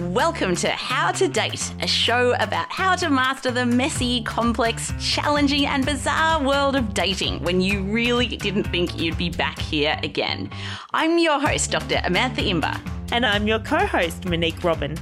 [0.00, 5.64] Welcome to How to Date, a show about how to master the messy, complex, challenging,
[5.64, 10.50] and bizarre world of dating when you really didn't think you'd be back here again.
[10.92, 11.96] I'm your host, Dr.
[11.96, 12.78] Amantha Imber.
[13.10, 14.98] And I'm your co host, Monique Robin.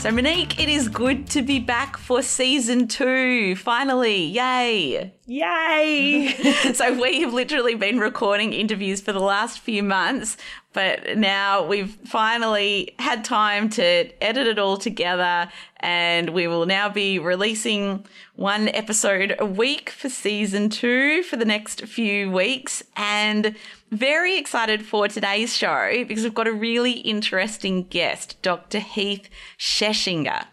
[0.00, 3.54] So, Monique, it is good to be back for season two.
[3.56, 5.12] Finally, yay!
[5.26, 6.34] Yay!
[6.72, 10.38] so, we have literally been recording interviews for the last few months,
[10.72, 13.82] but now we've finally had time to
[14.22, 18.04] edit it all together, and we will now be releasing
[18.36, 22.82] one episode a week for season two for the next few weeks.
[22.96, 23.56] And
[23.90, 28.78] very excited for today's show because we've got a really interesting guest, Dr.
[28.78, 30.46] Heath Schechinger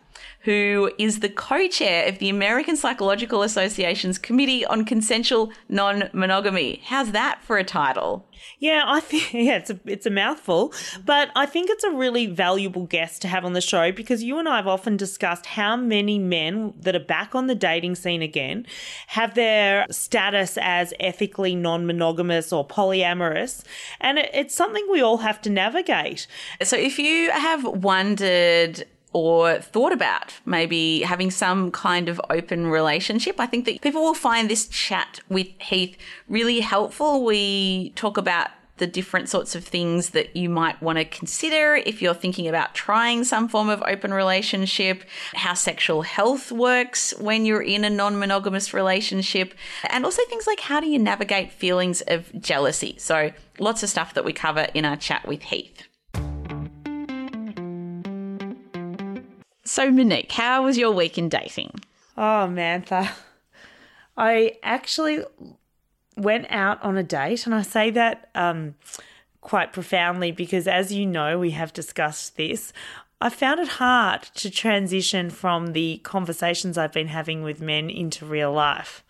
[0.48, 6.82] who is the co-chair of the American Psychological Association's Committee on Consensual Non-Monogamy.
[6.86, 8.26] How's that for a title?
[8.58, 10.74] Yeah, I think yeah, it's a it's a mouthful,
[11.06, 14.40] but I think it's a really valuable guest to have on the show because you
[14.40, 18.22] and I have often discussed how many men that are back on the dating scene
[18.22, 18.66] again
[19.08, 23.66] have their status as ethically non-monogamous or polyamorous,
[24.00, 26.26] and it, it's something we all have to navigate.
[26.64, 33.40] So if you have wondered or thought about maybe having some kind of open relationship.
[33.40, 37.24] I think that people will find this chat with Heath really helpful.
[37.24, 42.02] We talk about the different sorts of things that you might want to consider if
[42.02, 47.62] you're thinking about trying some form of open relationship, how sexual health works when you're
[47.62, 49.54] in a non monogamous relationship,
[49.90, 52.96] and also things like how do you navigate feelings of jealousy.
[53.00, 55.87] So, lots of stuff that we cover in our chat with Heath.
[59.68, 61.72] So, Monique, how was your week in dating?
[62.18, 63.12] Oh, Mantha.
[64.16, 65.26] I actually
[66.16, 68.76] went out on a date, and I say that um,
[69.42, 72.72] quite profoundly because, as you know, we have discussed this.
[73.20, 78.26] I found it hard to transition from the conversations I've been having with men into
[78.26, 79.04] real life.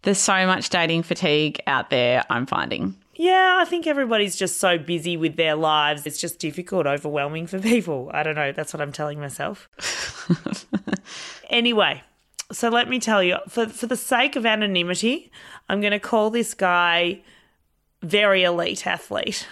[0.00, 2.96] There's so much dating fatigue out there, I'm finding.
[3.18, 6.06] Yeah, I think everybody's just so busy with their lives.
[6.06, 8.10] It's just difficult, overwhelming for people.
[8.14, 8.52] I don't know.
[8.52, 9.68] That's what I'm telling myself.
[11.50, 12.04] anyway,
[12.52, 15.32] so let me tell you for, for the sake of anonymity,
[15.68, 17.20] I'm going to call this guy
[18.02, 19.48] very elite athlete.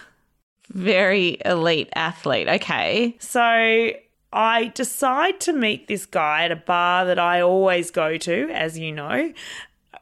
[0.68, 2.46] Very elite athlete.
[2.46, 3.16] Okay.
[3.18, 3.90] So
[4.32, 8.78] I decide to meet this guy at a bar that I always go to, as
[8.78, 9.32] you know,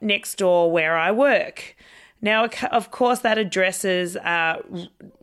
[0.02, 1.74] next door where I work.
[2.24, 4.62] Now, of course, that addresses uh,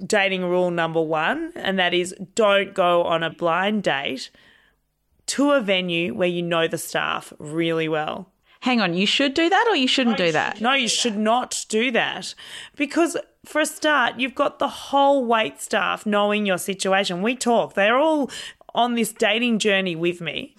[0.06, 4.30] dating rule number one, and that is don't go on a blind date
[5.26, 8.30] to a venue where you know the staff really well.
[8.60, 10.62] Hang on, you should do that or you shouldn't no, do that?
[10.62, 12.36] No, you should not do that.
[12.76, 17.24] Because for a start, you've got the whole wait staff knowing your situation.
[17.24, 18.30] We talk, they're all
[18.76, 20.56] on this dating journey with me.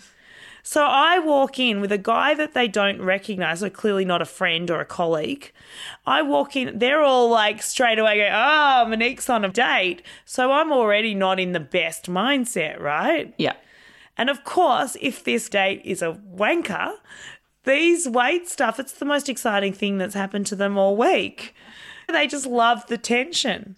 [0.62, 4.26] So I walk in with a guy that they don't recognize, so clearly not a
[4.26, 5.50] friend or a colleague.
[6.06, 10.02] I walk in, they're all like straight away go, oh, Monique's on a date.
[10.24, 13.34] So I'm already not in the best mindset, right?
[13.38, 13.54] Yeah.
[14.16, 16.94] And of course, if this date is a wanker,
[17.64, 21.54] these wait stuff, it's the most exciting thing that's happened to them all week.
[22.08, 23.76] They just love the tension.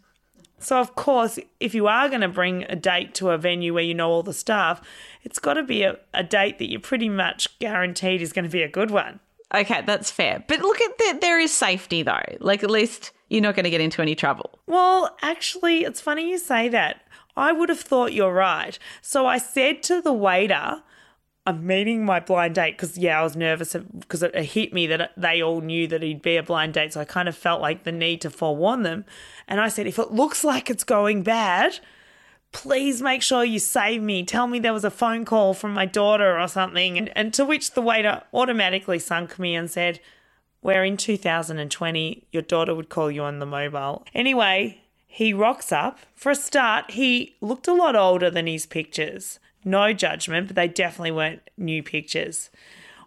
[0.59, 3.83] So, of course, if you are going to bring a date to a venue where
[3.83, 4.81] you know all the staff,
[5.25, 8.51] it's got to be a, a date that you're pretty much guaranteed is going to
[8.51, 9.21] be a good one.
[9.55, 10.45] Okay, that's fair.
[10.47, 12.23] But look at that, there is safety though.
[12.41, 14.59] Like, at least you're not going to get into any trouble.
[14.67, 17.00] Well, actually, it's funny you say that.
[17.37, 18.79] I would have thought you're right.
[19.03, 20.82] So I said to the waiter,
[21.47, 25.12] I'm meeting my blind date because, yeah, I was nervous because it hit me that
[25.17, 26.93] they all knew that he'd be a blind date.
[26.93, 29.05] So I kind of felt like the need to forewarn them.
[29.47, 31.81] And I said, if it looks like it's going bad,
[32.55, 34.25] please make sure you save me.
[34.25, 36.97] Tell me there was a phone call from my daughter or something.
[36.97, 40.01] And, and to which the waiter automatically sunk me and said,
[40.62, 44.06] Where in 2020 your daughter would call you on the mobile.
[44.15, 45.99] Anyway, he rocks up.
[46.15, 49.39] For a start, he looked a lot older than his pictures.
[49.65, 52.50] No judgment, but they definitely weren't new pictures.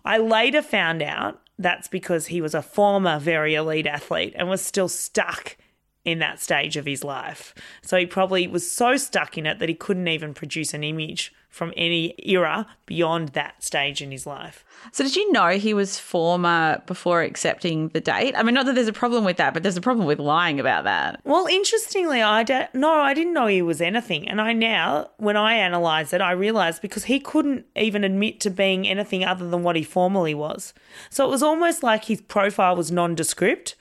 [0.03, 4.61] I later found out that's because he was a former very elite athlete and was
[4.61, 5.57] still stuck
[6.07, 7.53] in that stage of his life.
[7.81, 11.33] So he probably was so stuck in it that he couldn't even produce an image
[11.49, 14.63] from any era beyond that stage in his life.
[14.93, 18.35] So did you know he was former before accepting the date?
[18.37, 20.61] I mean, not that there's a problem with that, but there's a problem with lying
[20.61, 21.19] about that.
[21.25, 24.29] Well, interestingly, I don't, no, I didn't know he was anything.
[24.29, 28.49] And I now, when I analyse it, I realise because he couldn't even admit to
[28.49, 30.73] being anything other than what he formerly was.
[31.09, 33.75] So it was almost like his profile was nondescript.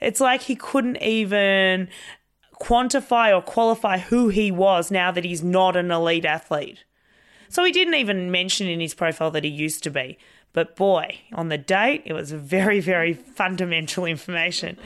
[0.00, 1.88] It's like he couldn't even
[2.60, 6.84] quantify or qualify who he was now that he's not an elite athlete.
[7.48, 10.18] So he didn't even mention in his profile that he used to be.
[10.52, 14.76] But boy, on the date, it was very, very fundamental information.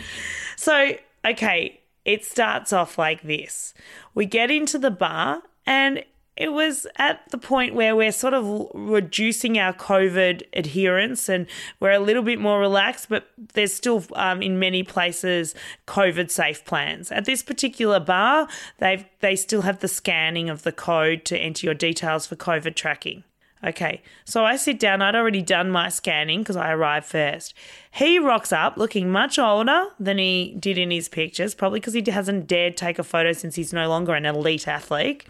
[0.57, 0.93] So,
[1.25, 3.75] okay, it starts off like this
[4.15, 6.05] we get into the bar, and
[6.37, 11.47] it was at the point where we're sort of reducing our COVID adherence and
[11.79, 15.55] we're a little bit more relaxed, but there's still, um, in many places,
[15.87, 17.13] COVID safe plans.
[17.13, 18.49] At this particular bar,
[18.79, 22.75] they've they still have the scanning of the code to enter your details for COVID
[22.75, 23.25] tracking.
[23.63, 25.01] Okay, so I sit down.
[25.01, 27.55] I'd already done my scanning because I arrived first.
[27.91, 32.03] He rocks up looking much older than he did in his pictures, probably because he
[32.11, 35.25] hasn't dared take a photo since he's no longer an elite athlete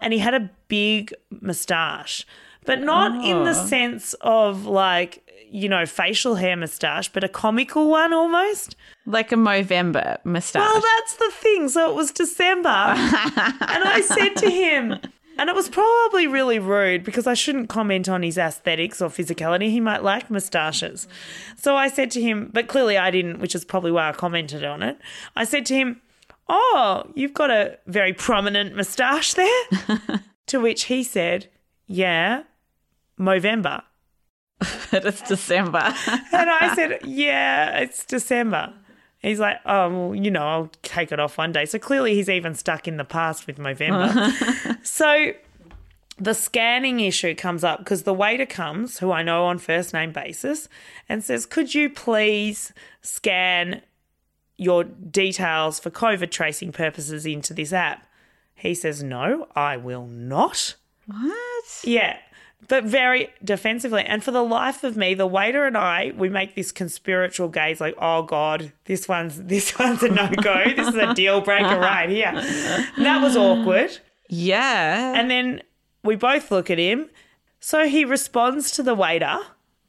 [0.00, 2.26] and he had a big moustache,
[2.64, 3.30] but not oh.
[3.30, 3.66] in the oh.
[3.66, 8.76] sense of like, you know, facial hair moustache, but a comical one almost.
[9.06, 10.60] Like a Movember moustache.
[10.60, 11.68] Well, that's the thing.
[11.68, 12.68] So it was December.
[12.68, 14.98] and I said to him,
[15.38, 19.70] and it was probably really rude because I shouldn't comment on his aesthetics or physicality.
[19.70, 21.06] He might like moustaches.
[21.56, 24.64] So I said to him, but clearly I didn't, which is probably why I commented
[24.64, 24.98] on it.
[25.36, 26.02] I said to him,
[26.48, 29.62] Oh, you've got a very prominent moustache there?
[30.46, 31.48] to which he said,
[31.86, 32.44] Yeah,
[33.18, 33.82] Movember.
[34.90, 35.78] but it's December.
[36.06, 38.72] and I said, Yeah, it's December.
[39.18, 41.66] He's like, Oh, well, you know, I'll take it off one day.
[41.66, 44.84] So clearly he's even stuck in the past with Movember.
[44.86, 45.32] so
[46.18, 50.12] the scanning issue comes up because the waiter comes, who I know on first name
[50.12, 50.68] basis,
[51.08, 52.72] and says, Could you please
[53.02, 53.82] scan
[54.58, 58.06] your details for COVID tracing purposes into this app?
[58.54, 60.74] He says, No, I will not.
[61.06, 61.80] What?
[61.84, 62.18] Yeah.
[62.66, 64.02] But very defensively.
[64.02, 67.80] And for the life of me, the waiter and I, we make this conspiratorial gaze
[67.80, 70.64] like, oh God, this one's this one's a no-go.
[70.76, 72.32] this is a deal breaker right here.
[72.32, 73.98] That was awkward.
[74.28, 75.14] Yeah.
[75.18, 75.62] And then
[76.02, 77.08] we both look at him.
[77.60, 79.38] So he responds to the waiter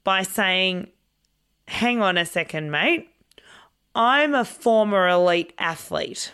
[0.04, 0.90] by saying,
[1.68, 3.10] Hang on a second, mate.
[4.00, 6.32] I'm a former elite athlete.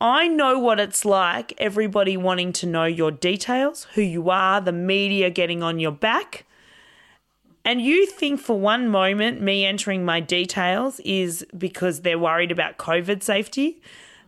[0.00, 4.72] I know what it's like, everybody wanting to know your details, who you are, the
[4.72, 6.46] media getting on your back.
[7.66, 12.78] And you think for one moment me entering my details is because they're worried about
[12.78, 13.82] COVID safety.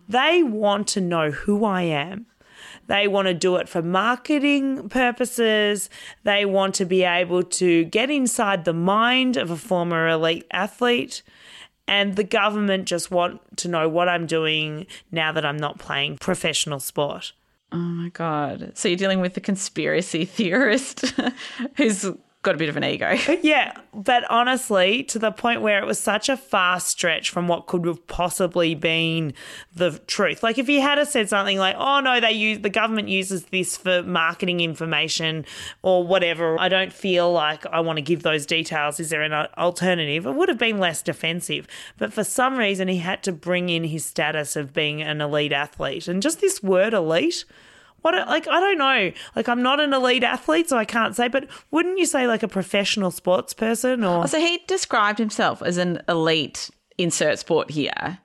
[0.06, 2.26] They want to know who I am.
[2.86, 5.88] They want to do it for marketing purposes.
[6.24, 11.22] They want to be able to get inside the mind of a former elite athlete
[11.90, 16.18] and the government just want to know what I'm doing now that I'm not playing
[16.18, 17.32] professional sport.
[17.72, 18.72] Oh my God.
[18.74, 21.12] So you're dealing with the conspiracy theorist
[21.76, 22.08] who's
[22.42, 23.16] got a bit of an ego.
[23.42, 27.66] Yeah, but honestly, to the point where it was such a far stretch from what
[27.66, 29.32] could have possibly been
[29.74, 30.42] the truth.
[30.42, 33.76] Like if he had said something like, "Oh no, they use the government uses this
[33.76, 35.46] for marketing information
[35.82, 39.00] or whatever," I don't feel like I want to give those details.
[39.00, 40.26] Is there an alternative?
[40.26, 41.66] It would have been less defensive.
[41.98, 45.52] But for some reason, he had to bring in his status of being an elite
[45.52, 47.44] athlete, and just this word "elite."
[48.02, 49.12] What like I don't know.
[49.36, 51.28] Like I'm not an elite athlete, so I can't say.
[51.28, 54.24] But wouldn't you say like a professional sports person or?
[54.24, 58.18] Oh, so he described himself as an elite insert sport here.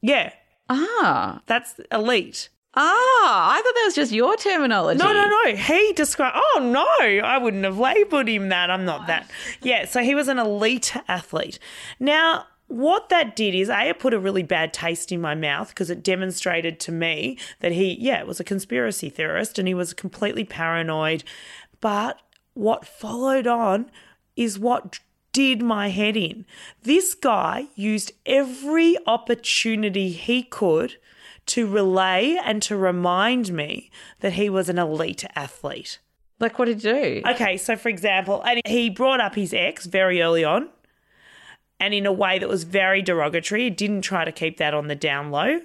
[0.00, 0.32] Yeah.
[0.68, 2.48] Ah, that's elite.
[2.74, 4.98] Ah, I thought that was just your terminology.
[4.98, 5.56] No, no, no.
[5.56, 6.36] He described.
[6.38, 8.70] Oh no, I wouldn't have labelled him that.
[8.70, 9.30] I'm not that.
[9.60, 9.84] Yeah.
[9.84, 11.58] So he was an elite athlete.
[12.00, 15.68] Now what that did is a it put a really bad taste in my mouth
[15.68, 19.92] because it demonstrated to me that he yeah was a conspiracy theorist and he was
[19.92, 21.22] completely paranoid.
[21.82, 22.20] But
[22.54, 23.90] what followed on
[24.36, 25.00] is what
[25.32, 26.46] did my head in.
[26.82, 30.96] This guy used every opportunity he could
[31.46, 35.98] to relay and to remind me that he was an elite athlete.
[36.40, 37.22] Like what did he do?
[37.32, 40.70] Okay so for example and he brought up his ex very early on
[41.82, 43.64] and in a way that was very derogatory.
[43.64, 45.60] He didn't try to keep that on the down low.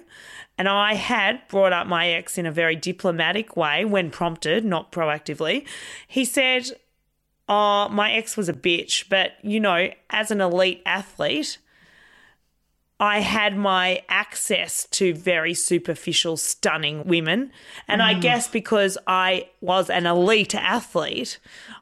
[0.58, 4.90] And I had brought up my ex in a very diplomatic way when prompted, not
[4.90, 5.64] proactively.
[6.08, 6.72] He said,
[7.48, 11.58] Oh, my ex was a bitch, but you know, as an elite athlete,
[12.98, 17.52] I had my access to very superficial, stunning women.
[17.86, 18.20] And I mm.
[18.20, 21.38] guess because I was an elite athlete,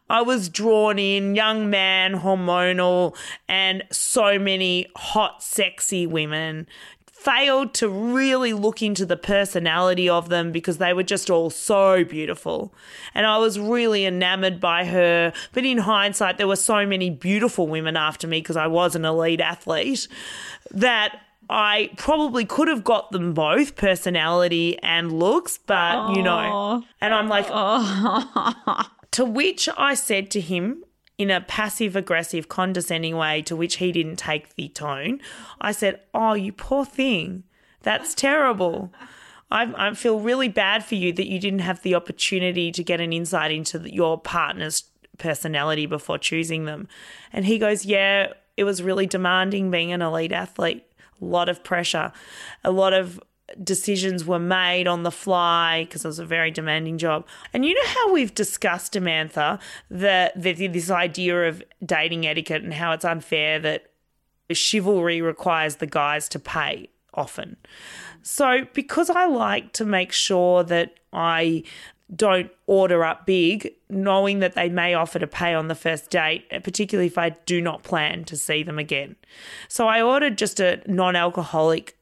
[0.08, 3.16] I was drawn in, young man, hormonal,
[3.48, 6.66] and so many hot, sexy women.
[7.06, 12.04] Failed to really look into the personality of them because they were just all so
[12.04, 12.72] beautiful.
[13.14, 15.32] And I was really enamored by her.
[15.52, 19.04] But in hindsight, there were so many beautiful women after me because I was an
[19.04, 20.06] elite athlete
[20.70, 26.84] that I probably could have got them both, personality and looks, but you know.
[27.00, 27.46] And I'm like,
[29.16, 30.85] to which I said to him
[31.16, 35.23] in a passive aggressive, condescending way, to which he didn't take the tone,
[35.58, 37.44] I said, Oh, you poor thing.
[37.80, 38.92] That's terrible.
[39.50, 43.00] I, I feel really bad for you that you didn't have the opportunity to get
[43.00, 44.85] an insight into your partner's
[45.16, 46.87] personality before choosing them.
[47.32, 50.85] And he goes, Yeah, it was really demanding being an elite athlete.
[51.23, 52.12] A lot of pressure,
[52.64, 53.18] a lot of
[53.62, 57.26] decisions were made on the fly because it was a very demanding job.
[57.52, 59.60] And you know how we've discussed, Amantha,
[59.90, 63.90] that the, this idea of dating etiquette and how it's unfair that
[64.52, 67.56] chivalry requires the guys to pay often.
[68.22, 71.62] So, because I like to make sure that I
[72.14, 76.44] don't order up big, knowing that they may offer to pay on the first date,
[76.52, 79.16] uh, particularly if I do not plan to see them again.
[79.68, 81.95] So, I ordered just a non alcoholic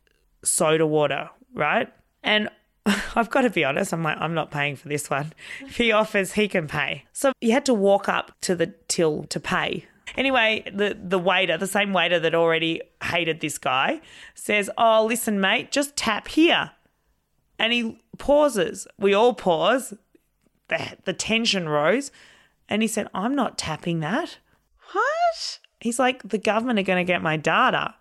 [0.44, 1.92] soda water, right?
[2.22, 2.48] And
[2.86, 5.32] I've got to be honest, I'm like, I'm not paying for this one.
[5.60, 7.04] If he offers, he can pay.
[7.12, 9.86] So you had to walk up to the till to pay.
[10.16, 14.00] Anyway, the, the waiter, the same waiter that already hated this guy,
[14.34, 16.72] says, Oh, listen, mate, just tap here.
[17.58, 18.86] And he pauses.
[18.98, 19.94] We all pause.
[20.68, 22.10] The, the tension rose.
[22.68, 24.38] And he said, I'm not tapping that.
[24.92, 25.58] What?
[25.80, 27.94] He's like, The government are going to get my data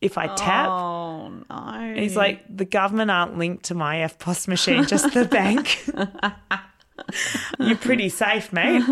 [0.00, 0.68] if I tap.
[0.68, 1.44] Oh no.
[1.50, 5.84] And he's like, the government aren't linked to my EFTPOS machine, just the bank.
[7.58, 8.82] You're pretty safe, mate.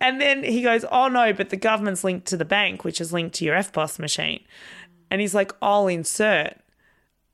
[0.00, 3.12] And then he goes, oh no, but the government's linked to the bank, which is
[3.12, 4.44] linked to your EFTPOS machine.
[5.10, 6.58] And he's like, I'll insert.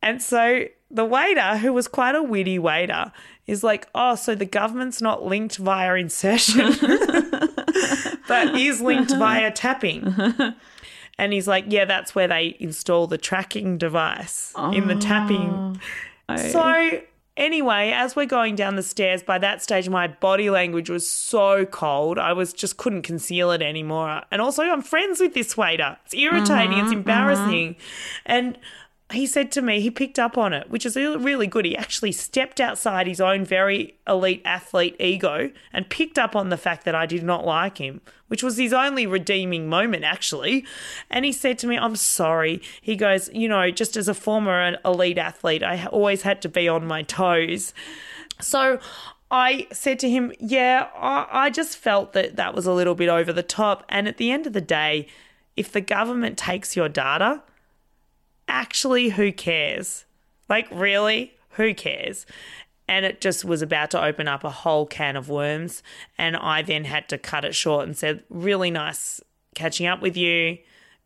[0.02, 3.12] And so the waiter, who was quite a witty waiter,
[3.46, 6.72] is like, oh, so the government's not linked via insertion,
[8.28, 10.14] but is linked via tapping.
[11.20, 15.50] And he's like, yeah, that's where they install the tracking device in the tapping.
[15.50, 15.74] Oh.
[16.30, 16.36] Oh.
[16.36, 17.02] So,
[17.36, 21.66] anyway, as we're going down the stairs, by that stage, my body language was so
[21.66, 22.18] cold.
[22.18, 24.22] I was just couldn't conceal it anymore.
[24.30, 25.98] And also, I'm friends with this waiter.
[26.06, 26.92] It's irritating, it's mm-hmm.
[26.94, 27.74] embarrassing.
[27.74, 28.22] Mm-hmm.
[28.24, 28.58] And
[29.12, 31.64] he said to me, he picked up on it, which is really good.
[31.64, 36.57] He actually stepped outside his own very elite athlete ego and picked up on the
[36.57, 40.64] fact that I did not like him, which was his only redeeming moment, actually.
[41.11, 42.62] And he said to me, I'm sorry.
[42.81, 46.69] He goes, You know, just as a former elite athlete, I always had to be
[46.69, 47.75] on my toes.
[48.40, 48.79] So
[49.31, 53.33] I said to him, Yeah, I, just felt that that was a little bit over
[53.33, 53.85] the top.
[53.88, 55.07] And at the end of the day,
[55.57, 57.43] if the government takes your data,
[58.61, 60.05] actually, who cares?
[60.49, 61.33] Like, really?
[61.52, 62.26] Who cares?
[62.87, 65.83] And it just was about to open up a whole can of worms.
[66.19, 69.21] And I then had to cut it short and said, really nice
[69.55, 70.59] catching up with you.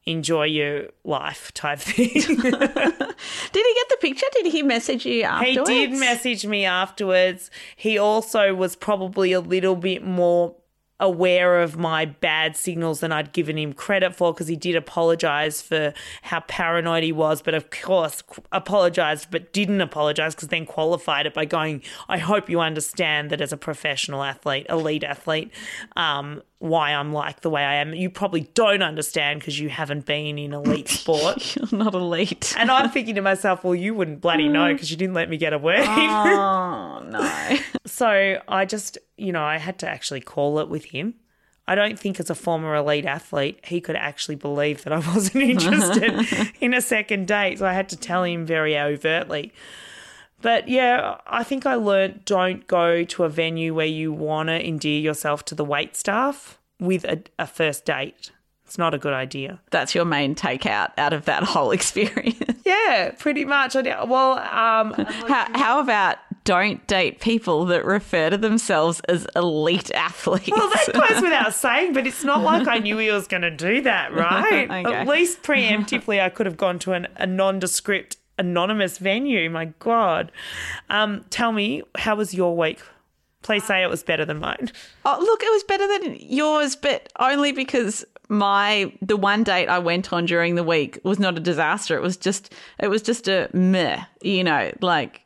[0.06, 2.08] Enjoy your life type thing.
[2.14, 4.26] Did he get the picture?
[4.32, 5.70] Did he message you afterwards?
[5.70, 7.50] he did message me afterwards.
[7.76, 10.54] He also was probably a little bit more
[11.00, 15.60] aware of my bad signals than I'd given him credit for because he did apologize
[15.60, 18.22] for how paranoid he was, but of course
[18.52, 23.40] apologized but didn't apologize because then qualified it by going, I hope you understand that
[23.40, 25.50] as a professional athlete, elite athlete,
[25.96, 27.92] um, why I'm like the way I am.
[27.92, 31.56] You probably don't understand because you haven't been in elite sport.
[31.56, 32.54] You're not elite.
[32.56, 34.74] and I'm thinking to myself, well, you wouldn't bloody know mm.
[34.74, 37.58] because you didn't let me get a word oh no.
[37.86, 41.14] So I just, you know, I had to actually call it with him.
[41.68, 45.44] I don't think as a former elite athlete, he could actually believe that I wasn't
[45.44, 47.58] interested in a second date.
[47.58, 49.52] So I had to tell him very overtly.
[50.44, 54.62] But yeah, I think I learnt don't go to a venue where you want to
[54.62, 58.30] endear yourself to the wait staff with a, a first date.
[58.66, 59.62] It's not a good idea.
[59.70, 62.60] That's your main takeout out of that whole experience.
[62.66, 63.74] Yeah, pretty much.
[63.74, 64.92] Well, um,
[65.28, 70.50] how, how about don't date people that refer to themselves as elite athletes?
[70.54, 73.50] Well, that goes without saying, but it's not like I knew he was going to
[73.50, 74.70] do that, right?
[74.70, 74.94] Okay.
[74.94, 79.48] At least preemptively, I could have gone to an, a nondescript, anonymous venue.
[79.50, 80.32] My God.
[80.90, 82.80] Um, tell me, how was your week?
[83.42, 84.72] Please say it was better than mine.
[85.04, 89.78] Oh, look, it was better than yours, but only because my the one date I
[89.78, 91.96] went on during the week was not a disaster.
[91.96, 95.24] It was just it was just a meh, you know, like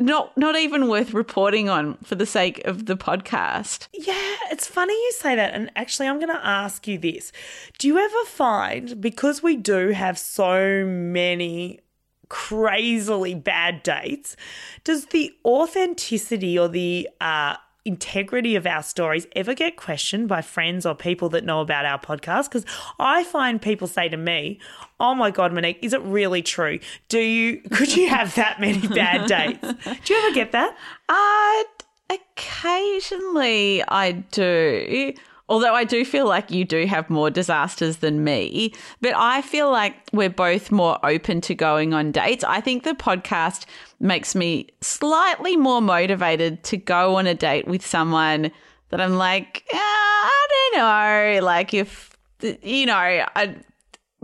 [0.00, 3.88] not not even worth reporting on for the sake of the podcast.
[3.92, 5.54] Yeah, it's funny you say that.
[5.54, 7.32] And actually, I'm going to ask you this:
[7.78, 11.80] Do you ever find because we do have so many
[12.34, 14.34] crazily bad dates,
[14.82, 20.84] does the authenticity or the uh, integrity of our stories ever get questioned by friends
[20.84, 22.46] or people that know about our podcast?
[22.50, 22.66] Because
[22.98, 24.58] I find people say to me,
[24.98, 26.80] "Oh my god, Monique, is it really true?
[27.08, 29.60] Do you could you have that many bad dates?
[30.04, 30.76] Do you ever get that?"
[31.08, 35.14] Uh, occasionally I do.
[35.48, 38.72] Although I do feel like you do have more disasters than me,
[39.02, 42.44] but I feel like we're both more open to going on dates.
[42.44, 43.66] I think the podcast
[44.00, 48.50] makes me slightly more motivated to go on a date with someone
[48.88, 51.44] that I'm like, eh, I don't know.
[51.44, 52.16] Like, if,
[52.62, 53.56] you know, I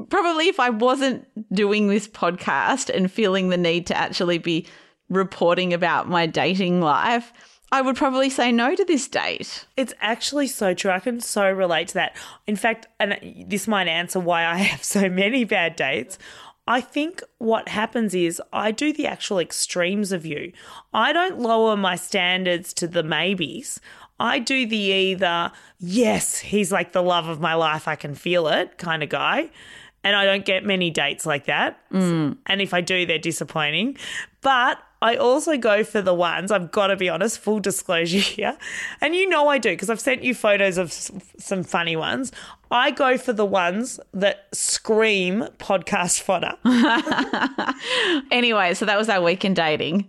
[0.09, 4.67] probably if I wasn't doing this podcast and feeling the need to actually be
[5.09, 7.33] reporting about my dating life,
[7.73, 9.67] I would probably say no to this date.
[9.77, 10.91] It's actually so true.
[10.91, 12.17] I can so relate to that.
[12.47, 16.19] In fact, and this might answer why I have so many bad dates.
[16.67, 20.53] I think what happens is I do the actual extremes of you.
[20.95, 23.81] I don't lower my standards to the maybes.
[24.21, 28.49] I do the either, yes, he's like the love of my life, I can feel
[28.49, 29.51] it kind of guy.
[30.05, 31.79] And I don't get many dates like that.
[31.91, 32.37] Mm.
[32.47, 33.97] And if I do, they're disappointing.
[34.41, 38.57] But I also go for the ones, I've got to be honest, full disclosure here.
[39.01, 42.33] And you know I do because I've sent you photos of some funny ones.
[42.71, 46.55] I go for the ones that scream podcast fodder.
[48.31, 50.07] anyway, so that was our week in dating.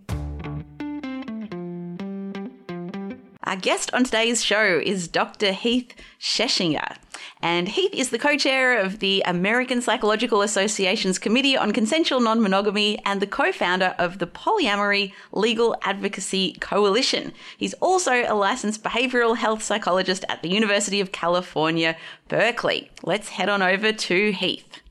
[3.44, 5.52] Our guest on today's show is Dr.
[5.52, 6.98] Heath Schechinger.
[7.42, 12.42] And Heath is the co chair of the American Psychological Association's Committee on Consensual Non
[12.42, 17.34] Monogamy and the co founder of the Polyamory Legal Advocacy Coalition.
[17.58, 21.96] He's also a licensed behavioral health psychologist at the University of California,
[22.28, 22.92] Berkeley.
[23.04, 24.82] Let's head on over to Heath.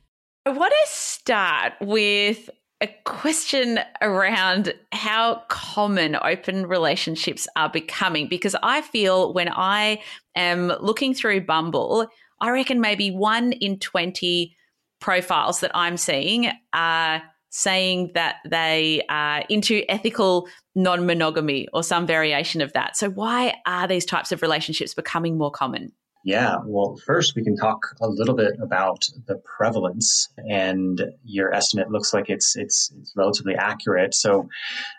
[0.47, 2.49] I want to start with
[2.81, 10.01] a question around how common open relationships are becoming because I feel when I
[10.35, 12.09] am looking through Bumble,
[12.41, 14.57] I reckon maybe one in 20
[15.01, 22.07] profiles that I'm seeing are saying that they are into ethical non monogamy or some
[22.07, 22.97] variation of that.
[22.97, 25.93] So, why are these types of relationships becoming more common?
[26.23, 31.91] Yeah, well, first we can talk a little bit about the prevalence, and your estimate
[31.91, 34.15] looks like it's it's, it's relatively accurate.
[34.15, 34.47] So,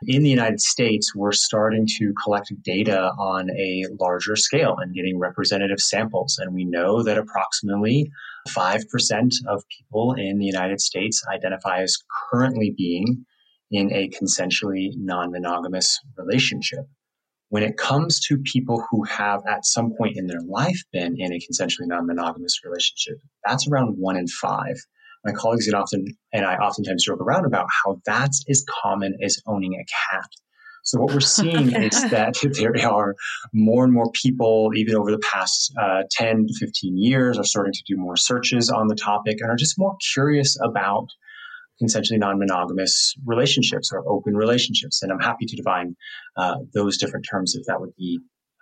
[0.07, 5.19] in the United States, we're starting to collect data on a larger scale and getting
[5.19, 8.10] representative samples, and we know that approximately
[8.49, 11.97] five percent of people in the United States identify as
[12.31, 13.25] currently being
[13.69, 16.88] in a consensually non-monogamous relationship
[17.51, 21.33] when it comes to people who have at some point in their life been in
[21.33, 24.77] a consensually non-monogamous relationship, that's around one in five.
[25.25, 29.37] My colleagues and often and I oftentimes joke around about how that's as common as
[29.45, 30.29] owning a cat.
[30.85, 33.15] So what we're seeing is that there are
[33.53, 37.73] more and more people, even over the past uh, 10 to 15 years, are starting
[37.73, 41.09] to do more searches on the topic and are just more curious about
[41.81, 45.01] consensually non-monogamous relationships or open relationships.
[45.01, 45.95] And I'm happy to define
[46.37, 48.19] uh, those different terms if that would be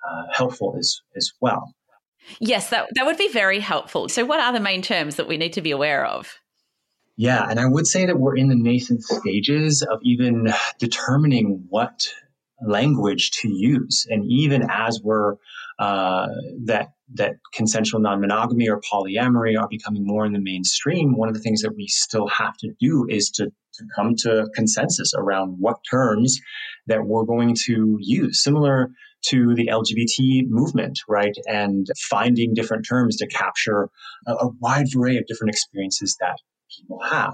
[0.08, 1.74] uh, helpful as, as well.
[2.40, 4.10] Yes, that, that would be very helpful.
[4.10, 6.40] So, what are the main terms that we need to be aware of?
[7.16, 12.08] Yeah, and I would say that we're in the nascent stages of even determining what
[12.66, 14.06] language to use.
[14.10, 15.36] And even as we're
[15.80, 16.28] uh,
[16.66, 21.40] that that consensual non-monogamy or polyamory are becoming more in the mainstream, one of the
[21.40, 25.78] things that we still have to do is to, to come to consensus around what
[25.90, 26.40] terms
[26.86, 28.44] that we're going to use.
[28.44, 28.92] Similar
[29.30, 31.36] to the LGBT movement, right?
[31.48, 33.90] And finding different terms to capture
[34.28, 36.38] a, a wide array of different experiences that
[36.78, 37.34] people have.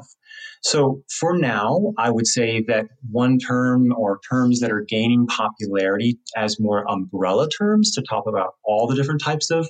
[0.62, 6.18] So for now, I would say that one term or terms that are gaining popularity
[6.36, 9.70] as more umbrella terms to talk about all the different types of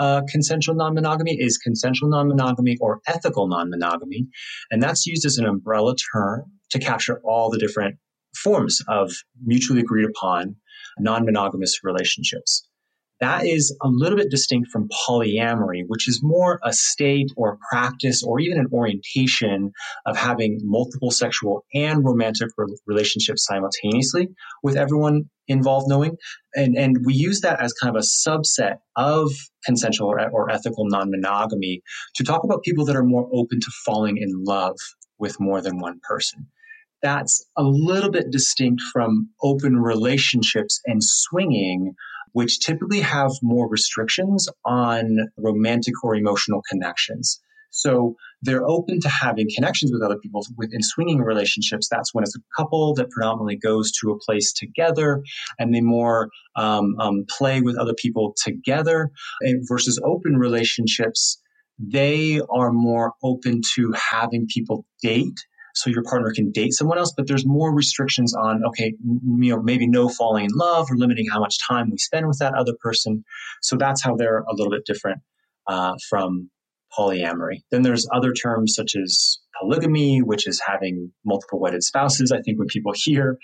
[0.00, 4.26] uh, consensual non-monogamy is consensual non-monogamy or ethical non-monogamy.
[4.70, 7.96] And that's used as an umbrella term to capture all the different
[8.36, 9.12] forms of
[9.44, 10.56] mutually agreed upon
[10.98, 12.66] non-monogamous relationships.
[13.22, 18.20] That is a little bit distinct from polyamory, which is more a state or practice
[18.24, 19.70] or even an orientation
[20.06, 22.48] of having multiple sexual and romantic
[22.84, 24.26] relationships simultaneously
[24.64, 26.16] with everyone involved knowing.
[26.56, 29.30] And, and we use that as kind of a subset of
[29.64, 31.80] consensual or, or ethical non monogamy
[32.16, 34.76] to talk about people that are more open to falling in love
[35.20, 36.48] with more than one person
[37.02, 41.94] that's a little bit distinct from open relationships and swinging,
[42.32, 47.40] which typically have more restrictions on romantic or emotional connections.
[47.72, 51.88] So they're open to having connections with other people within swinging relationships.
[51.90, 55.22] That's when it's a couple that predominantly goes to a place together
[55.58, 61.40] and they more um, um, play with other people together and versus open relationships.
[61.78, 65.40] They are more open to having people date
[65.74, 69.62] so your partner can date someone else, but there's more restrictions on, okay, you know,
[69.62, 72.74] maybe no falling in love or limiting how much time we spend with that other
[72.80, 73.24] person.
[73.62, 75.20] So that's how they're a little bit different
[75.66, 76.50] uh, from
[76.96, 77.62] polyamory.
[77.70, 82.32] Then there's other terms such as polygamy, which is having multiple wedded spouses.
[82.32, 83.38] I think when people hear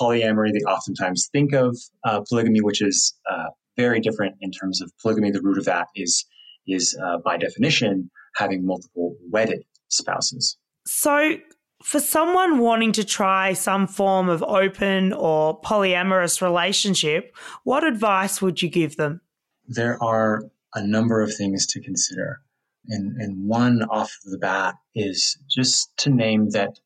[0.00, 4.90] polyamory, they oftentimes think of uh, polygamy, which is uh, very different in terms of
[5.02, 5.30] polygamy.
[5.30, 6.24] The root of that is
[6.66, 10.56] is uh, by definition having multiple wedded spouses.
[10.86, 11.36] So
[11.84, 18.62] for someone wanting to try some form of open or polyamorous relationship, what advice would
[18.62, 19.20] you give them?
[19.68, 20.44] There are
[20.74, 22.40] a number of things to consider.
[22.88, 26.78] And, and one off the bat is just to name that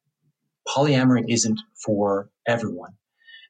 [0.67, 2.95] polyamory isn't for everyone.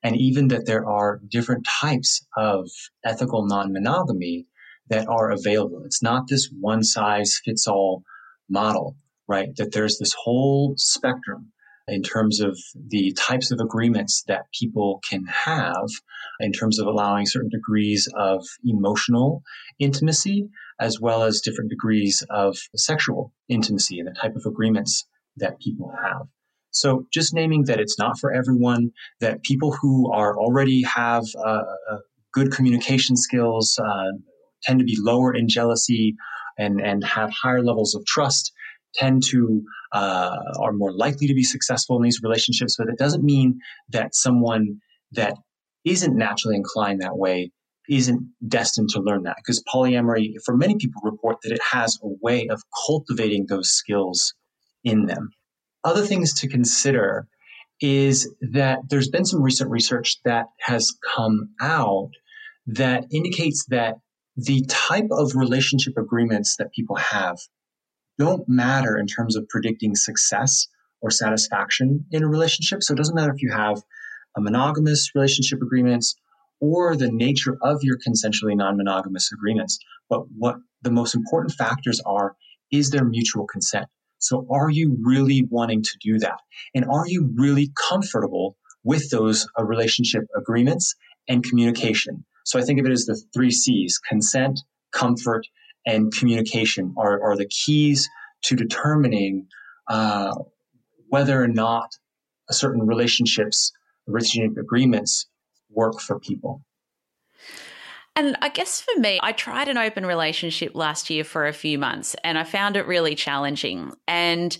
[0.03, 2.69] And even that there are different types of
[3.07, 4.47] ethical non monogamy
[4.91, 5.83] that are available.
[5.87, 8.03] It's not this one size fits all
[8.51, 8.97] model
[9.29, 9.55] right?
[9.57, 11.53] That there's this whole spectrum
[11.87, 15.89] in terms of the types of agreements that people can have
[16.41, 19.43] in terms of allowing certain degrees of emotional
[19.79, 20.49] intimacy
[20.81, 25.93] as well as different degrees of sexual intimacy and the type of agreements that people
[26.03, 26.27] have.
[26.71, 31.63] So just naming that it's not for everyone, that people who are already have uh,
[31.91, 31.99] uh
[32.35, 34.13] good communication skills uh,
[34.63, 36.15] tend to be lower in jealousy
[36.59, 38.53] and, and have higher levels of trust
[38.95, 42.77] tend to uh, are more likely to be successful in these relationships.
[42.79, 43.59] But it doesn't mean
[43.91, 44.81] that someone
[45.13, 45.35] that
[45.85, 47.51] isn't naturally inclined that way
[47.89, 52.09] isn't destined to learn that because polyamory, for many people, report that it has a
[52.21, 54.35] way of cultivating those skills
[54.85, 55.31] in them.
[55.85, 57.27] Other things to consider
[57.81, 62.11] is that there's been some recent research that has come out
[62.67, 63.95] that indicates that
[64.37, 67.39] the type of relationship agreements that people have
[68.19, 70.67] don't matter in terms of predicting success
[71.01, 72.83] or satisfaction in a relationship.
[72.83, 73.83] So it doesn't matter if you have
[74.37, 76.17] a monogamous relationship agreements
[76.61, 79.79] or the nature of your consensually non-monogamous agreements.
[80.11, 82.35] But what the most important factors are
[82.73, 83.87] is there mutual consent.
[84.19, 86.39] So are you really wanting to do that?
[86.75, 90.95] And are you really comfortable with those uh, relationship agreements
[91.29, 92.25] and communication?
[92.45, 94.61] So I think of it as the three C's, consent,
[94.93, 95.47] comfort,
[95.89, 98.09] and communication are, are the keys
[98.43, 99.47] to determining
[99.89, 100.35] uh,
[101.09, 101.89] whether or not
[102.51, 103.73] certain relationships,
[104.07, 105.27] relationship agreements
[105.71, 106.63] work for people.
[108.15, 111.79] And I guess for me, I tried an open relationship last year for a few
[111.79, 113.95] months and I found it really challenging.
[114.07, 114.57] And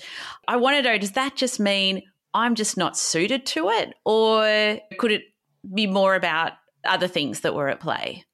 [0.47, 3.95] I want to know does that just mean I'm just not suited to it?
[4.07, 5.25] Or could it
[5.75, 6.53] be more about
[6.87, 8.25] other things that were at play?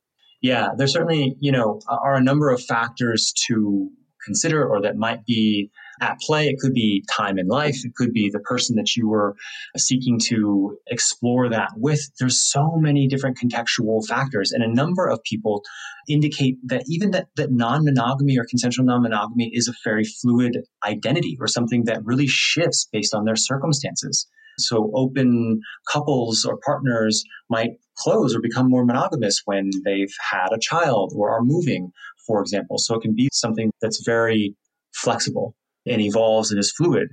[0.45, 3.89] Yeah, there certainly, you know, are a number of factors to
[4.27, 5.71] consider or that might be
[6.03, 6.49] at play.
[6.49, 7.77] It could be time in life.
[7.83, 9.37] It could be the person that you were
[9.75, 12.11] uh, seeking to explore that with.
[12.21, 15.63] There's so many different contextual factors and a number of people
[16.11, 21.47] indicate that even that, that non-monogamy or consensual non-monogamy is a very fluid identity or
[21.47, 24.27] something that really shifts based on their circumstances.
[24.59, 30.59] So open couples or partners might close or become more monogamous when they've had a
[30.59, 31.91] child or are moving,
[32.27, 32.79] for example.
[32.79, 34.55] So it can be something that's very
[34.95, 35.55] flexible
[35.87, 37.09] and evolves and is fluid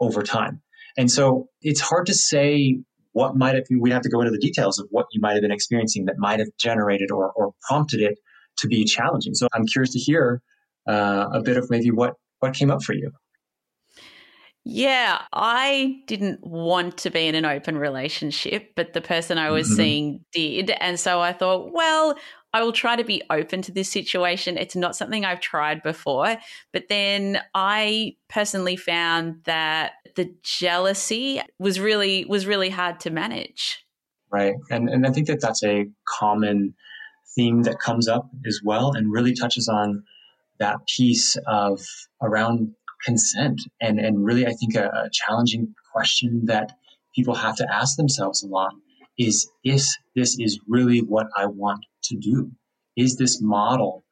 [0.00, 0.62] over time.
[0.96, 2.78] And so it's hard to say
[3.12, 5.42] what might have, we'd have to go into the details of what you might have
[5.42, 8.18] been experiencing that might have generated or, or prompted it
[8.58, 9.34] to be challenging.
[9.34, 10.42] So I'm curious to hear
[10.88, 13.10] uh, a bit of maybe what, what came up for you.
[14.64, 19.66] Yeah, I didn't want to be in an open relationship, but the person I was
[19.66, 19.76] mm-hmm.
[19.76, 20.70] seeing did.
[20.70, 22.16] And so I thought, well,
[22.54, 24.56] I will try to be open to this situation.
[24.56, 26.36] It's not something I've tried before.
[26.72, 33.84] But then I personally found that the jealousy was really was really hard to manage.
[34.30, 34.54] Right.
[34.70, 36.74] And and I think that that's a common
[37.34, 40.04] theme that comes up as well and really touches on
[40.58, 41.80] that piece of
[42.20, 46.72] around consent and and really I think a, a challenging question that
[47.14, 48.72] people have to ask themselves a lot
[49.18, 52.50] is is this is really what I want to do?
[52.96, 54.04] Is this model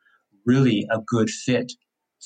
[0.46, 1.72] really a good fit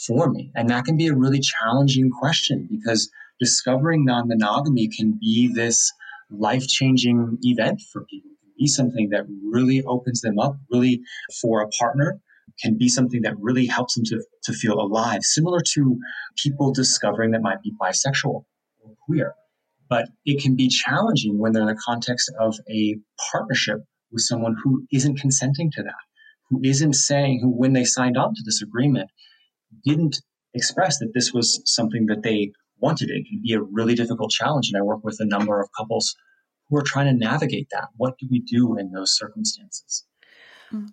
[0.07, 0.51] for me?
[0.55, 5.93] And that can be a really challenging question because discovering non monogamy can be this
[6.31, 8.31] life changing event for people.
[8.31, 11.01] It can be something that really opens them up, really
[11.41, 12.21] for a partner,
[12.63, 15.99] can be something that really helps them to, to feel alive, similar to
[16.37, 18.45] people discovering that might be bisexual
[18.81, 19.35] or queer.
[19.89, 22.97] But it can be challenging when they're in the context of a
[23.31, 23.79] partnership
[24.11, 25.93] with someone who isn't consenting to that,
[26.49, 29.11] who isn't saying, who, when they signed on to this agreement,
[29.85, 30.21] didn't
[30.55, 33.11] express that this was something that they wanted.
[33.11, 34.71] It can be a really difficult challenge.
[34.73, 36.15] And I work with a number of couples
[36.69, 37.89] who are trying to navigate that.
[37.97, 40.05] What do we do in those circumstances?
[40.71, 40.87] Hmm.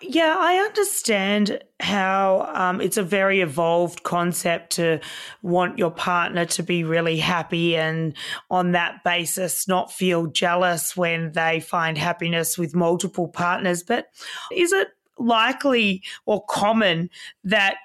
[0.00, 5.00] Yeah, I understand how um, it's a very evolved concept to
[5.42, 8.14] want your partner to be really happy and
[8.50, 13.82] on that basis not feel jealous when they find happiness with multiple partners.
[13.82, 14.06] But
[14.50, 17.10] is it likely or common
[17.44, 17.76] that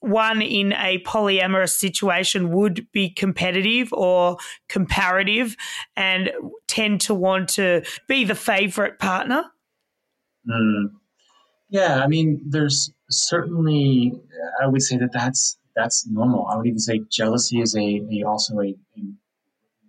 [0.00, 4.36] one in a polyamorous situation would be competitive or
[4.68, 5.56] comparative
[5.96, 6.30] and
[6.66, 9.44] tend to want to be the favorite partner?
[10.48, 10.90] Mm.
[11.68, 14.12] Yeah, I mean, there's certainly,
[14.62, 16.46] I would say that that's that's normal.
[16.46, 19.02] I would even say jealousy is a, a also a, a,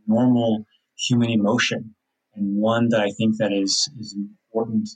[0.06, 0.66] normal
[0.98, 1.94] human emotion
[2.36, 4.90] and one that I think that is is important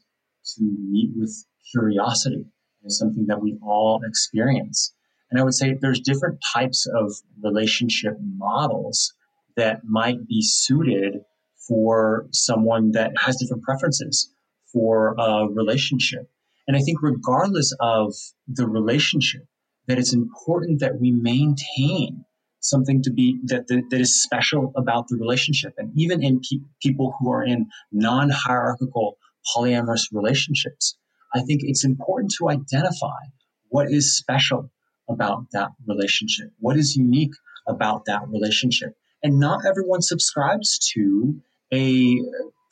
[0.56, 2.46] to meet with curiosity.
[2.84, 4.94] It's something that we all experience.
[5.30, 9.14] And I would say there's different types of relationship models
[9.56, 11.22] that might be suited
[11.68, 14.34] for someone that has different preferences
[14.74, 16.30] for a relationship.
[16.72, 18.14] And I think regardless of
[18.48, 19.42] the relationship,
[19.88, 22.24] that it's important that we maintain
[22.62, 25.74] something to be that, that, that is special about the relationship.
[25.78, 29.18] And even in pe- people who are in non-hierarchical
[29.54, 30.96] polyamorous relationships,
[31.36, 33.20] I think it's important to identify
[33.68, 34.72] what is special
[35.10, 36.52] about that relationship?
[36.60, 37.34] What is unique
[37.68, 38.96] about that relationship?
[39.22, 41.36] And not everyone subscribes to
[41.74, 42.18] a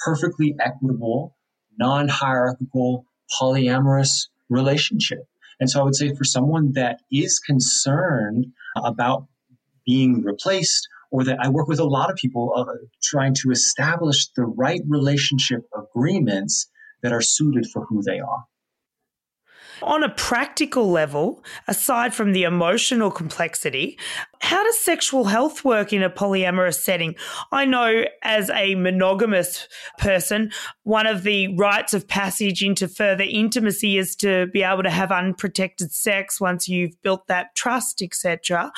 [0.06, 1.36] perfectly equitable,
[1.78, 3.04] non hierarchical,
[3.40, 5.28] polyamorous relationship.
[5.60, 9.28] And so I would say for someone that is concerned about
[9.86, 12.66] being replaced, or that I work with a lot of people uh,
[13.02, 16.70] trying to establish the right relationship agreements
[17.02, 18.46] that are suited for who they are.
[19.82, 23.98] On a practical level, aside from the emotional complexity,
[24.42, 27.16] how does sexual health work in a polyamorous setting?
[27.52, 30.52] I know as a monogamous person,
[30.84, 35.12] one of the rites of passage into further intimacy is to be able to have
[35.12, 38.72] unprotected sex once you've built that trust, etc.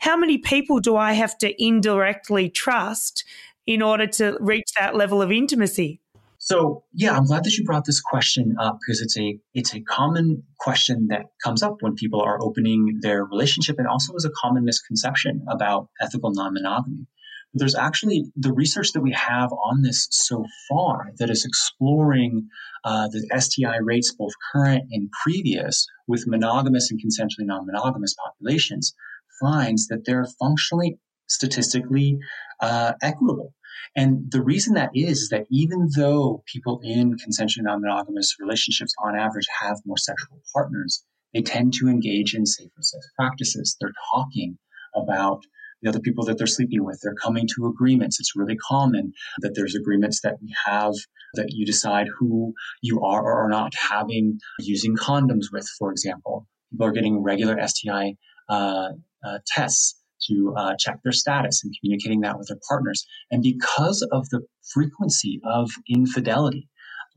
[0.00, 3.24] How many people do I have to indirectly trust
[3.66, 6.00] in order to reach that level of intimacy?
[6.46, 9.80] So yeah, I'm glad that you brought this question up because it's a it's a
[9.80, 14.30] common question that comes up when people are opening their relationship and also is a
[14.30, 17.08] common misconception about ethical non-monogamy.
[17.52, 22.48] But There's actually the research that we have on this so far that is exploring
[22.84, 28.94] uh, the STI rates, both current and previous, with monogamous and consensually non-monogamous populations,
[29.40, 32.18] finds that they're functionally statistically
[32.60, 33.52] uh, equitable.
[33.94, 39.18] And the reason that is, is that even though people in consensually non-monogamous relationships on
[39.18, 43.76] average have more sexual partners, they tend to engage in safer sex practices.
[43.80, 44.58] They're talking
[44.94, 45.42] about
[45.82, 47.00] the other people that they're sleeping with.
[47.02, 48.18] They're coming to agreements.
[48.18, 50.94] It's really common that there's agreements that we have
[51.34, 56.46] that you decide who you are or are not having using condoms with, for example.
[56.70, 58.14] People are getting regular STI
[58.48, 58.88] uh,
[59.24, 63.06] uh, tests to uh, check their status and communicating that with their partners.
[63.30, 64.40] And because of the
[64.72, 66.68] frequency of infidelity,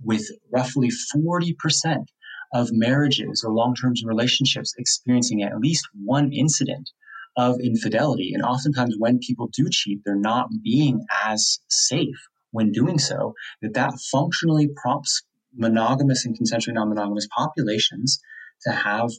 [0.03, 2.05] with roughly 40%
[2.53, 6.89] of marriages or long term relationships experiencing at least one incident
[7.37, 8.31] of infidelity.
[8.33, 12.17] And oftentimes, when people do cheat, they're not being as safe
[12.51, 15.21] when doing so, that that functionally prompts
[15.55, 18.19] monogamous and consensually non monogamous populations
[18.63, 19.09] to have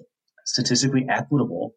[0.44, 1.74] statistically equitable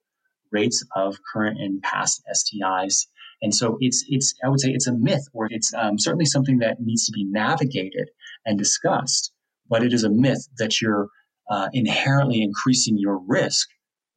[0.54, 3.08] rates of current and past STIs.
[3.42, 6.60] And so it's it's I would say it's a myth, or it's um, certainly something
[6.60, 8.10] that needs to be navigated
[8.46, 9.34] and discussed.
[9.70, 11.10] But it is a myth that you're
[11.50, 13.68] uh, inherently increasing your risk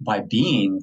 [0.00, 0.82] by being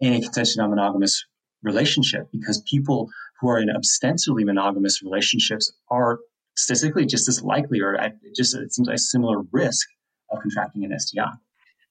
[0.00, 1.24] in a consensual non-monogamous
[1.62, 3.08] relationship, because people
[3.40, 6.20] who are in ostensibly monogamous relationships are
[6.56, 7.98] statistically just as likely, or
[8.36, 9.86] just it seems like a similar risk
[10.30, 11.32] of contracting an STI.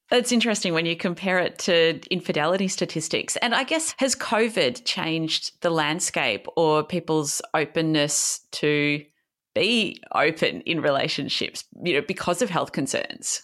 [0.09, 3.35] That's interesting when you compare it to infidelity statistics.
[3.37, 9.03] And I guess, has COVID changed the landscape or people's openness to
[9.55, 13.41] be open in relationships, you know, because of health concerns?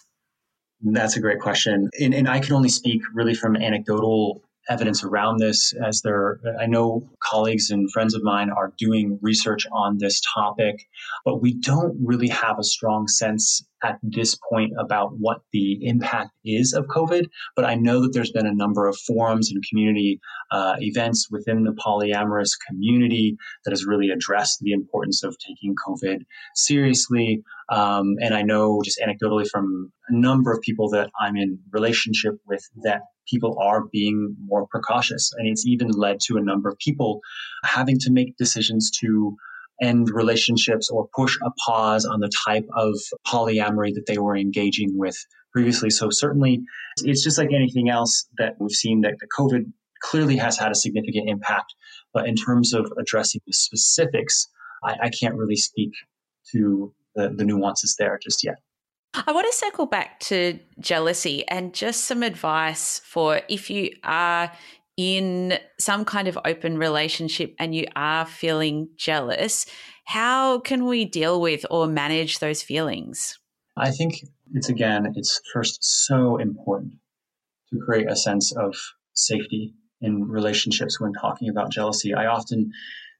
[0.82, 1.88] That's a great question.
[2.00, 6.66] And, and I can only speak really from anecdotal evidence around this as there i
[6.66, 10.76] know colleagues and friends of mine are doing research on this topic
[11.24, 16.30] but we don't really have a strong sense at this point about what the impact
[16.44, 20.20] is of COVID, but I know that there's been a number of forums and community
[20.50, 26.18] uh, events within the polyamorous community that has really addressed the importance of taking COVID
[26.54, 27.42] seriously.
[27.70, 32.34] Um, and I know just anecdotally from a number of people that I'm in relationship
[32.46, 35.32] with that people are being more precautious.
[35.36, 37.20] And it's even led to a number of people
[37.64, 39.36] having to make decisions to
[39.82, 42.94] end relationships or push a pause on the type of
[43.26, 45.16] polyamory that they were engaging with
[45.52, 45.90] previously.
[45.90, 46.60] So certainly
[47.02, 50.74] it's just like anything else that we've seen that the COVID clearly has had a
[50.74, 51.74] significant impact.
[52.12, 54.48] But in terms of addressing the specifics,
[54.84, 55.90] I, I can't really speak
[56.52, 58.56] to the, the nuances there just yet.
[59.12, 64.52] I want to circle back to jealousy and just some advice for if you are
[64.96, 69.66] in some kind of open relationship and you are feeling jealous,
[70.04, 73.38] how can we deal with or manage those feelings?
[73.76, 76.94] I think it's again, it's first so important
[77.72, 78.76] to create a sense of
[79.14, 82.14] safety in relationships when talking about jealousy.
[82.14, 82.70] I often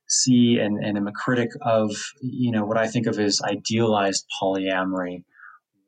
[0.09, 4.27] see and, and am a critic of, you know, what I think of as idealized
[4.41, 5.25] polyamory,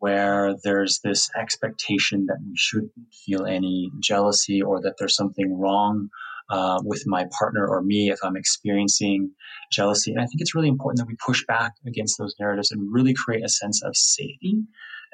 [0.02, 2.90] where there's this expectation that we shouldn't
[3.24, 6.08] feel any jealousy or that there's something wrong
[6.50, 9.30] uh, with my partner or me if I'm experiencing
[9.70, 10.10] jealousy.
[10.10, 13.14] And I think it's really important that we push back against those narratives and really
[13.14, 14.64] create a sense of safety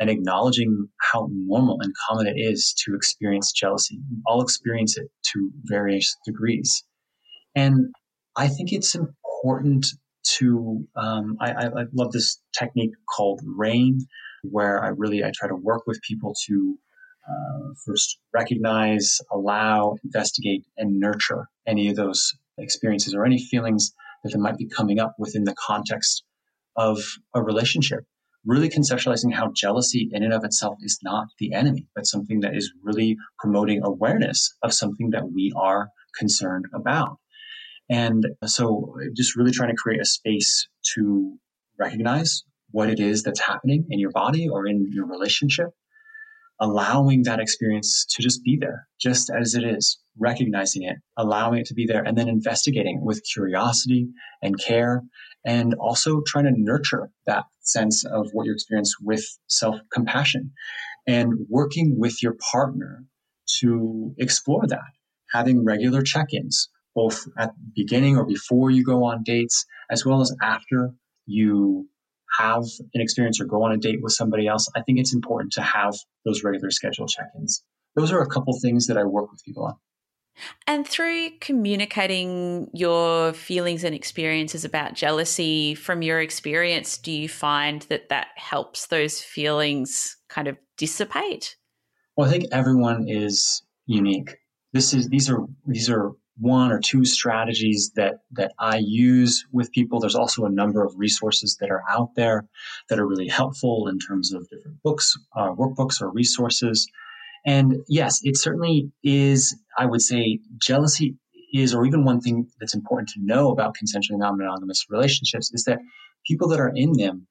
[0.00, 4.00] and acknowledging how normal and common it is to experience jealousy.
[4.10, 6.82] We all experience it to various degrees.
[7.54, 7.92] And
[8.38, 9.86] I think it's important
[10.38, 13.98] to, um, I, I love this technique called RAIN,
[14.42, 16.78] where I really I try to work with people to
[17.28, 23.92] uh, first recognize, allow, investigate, and nurture any of those experiences or any feelings
[24.24, 26.24] that might be coming up within the context
[26.76, 26.98] of
[27.34, 28.00] a relationship.
[28.44, 32.56] Really conceptualizing how jealousy in and of itself is not the enemy, but something that
[32.56, 37.18] is really promoting awareness of something that we are concerned about.
[37.90, 41.36] And so just really trying to create a space to
[41.78, 45.68] recognize what it is that's happening in your body or in your relationship,
[46.60, 51.66] allowing that experience to just be there, just as it is, recognizing it, allowing it
[51.66, 54.08] to be there, and then investigating with curiosity
[54.42, 55.02] and care,
[55.44, 60.52] and also trying to nurture that sense of what you experience with self compassion
[61.06, 63.04] and working with your partner
[63.60, 64.90] to explore that,
[65.32, 70.04] having regular check ins, both at the beginning or before you go on dates, as
[70.04, 70.92] well as after
[71.24, 71.88] you
[72.38, 72.64] have
[72.94, 75.62] an experience or go on a date with somebody else, I think it's important to
[75.62, 77.62] have those regular schedule check ins.
[77.96, 79.74] Those are a couple things that I work with people on.
[80.66, 87.82] And through communicating your feelings and experiences about jealousy from your experience, do you find
[87.82, 91.56] that that helps those feelings kind of dissipate?
[92.16, 94.36] Well, I think everyone is unique.
[94.72, 99.72] This is these are these are one or two strategies that that I use with
[99.72, 100.00] people.
[100.00, 102.46] There's also a number of resources that are out there
[102.88, 106.88] that are really helpful in terms of different books, uh, workbooks, or resources.
[107.46, 109.56] And yes, it certainly is.
[109.76, 111.16] I would say jealousy
[111.52, 115.78] is, or even one thing that's important to know about consensually non-monogamous relationships is that
[116.26, 117.26] people that are in them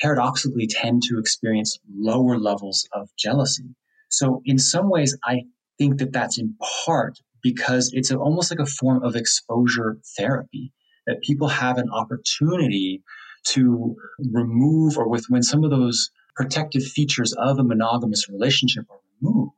[0.00, 3.74] paradoxically tend to experience lower levels of jealousy.
[4.10, 5.42] So in some ways, I
[5.78, 10.72] think that that's in part because it's almost like a form of exposure therapy
[11.06, 13.02] that people have an opportunity
[13.44, 13.96] to
[14.32, 19.52] remove or with when some of those protective features of a monogamous relationship are removed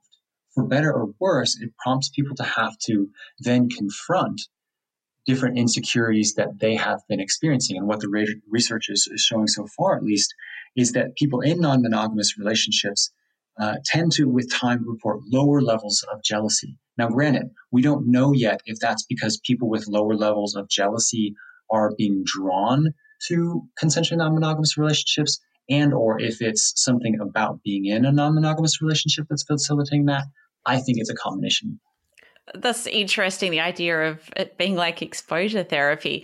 [0.54, 3.08] for better or worse it prompts people to have to
[3.40, 4.40] then confront
[5.26, 7.76] different insecurities that they have been experiencing.
[7.76, 10.34] And what the research is, is showing so far at least
[10.76, 13.10] is that people in non-monogamous relationships
[13.58, 18.32] uh, tend to with time report lower levels of jealousy now, granted, we don't know
[18.32, 21.34] yet if that's because people with lower levels of jealousy
[21.70, 22.94] are being drawn
[23.28, 29.26] to consensually non-monogamous relationships and or if it's something about being in a non-monogamous relationship
[29.28, 30.24] that's facilitating that.
[30.66, 31.80] I think it's a combination.
[32.54, 36.23] That's interesting, the idea of it being like exposure therapy.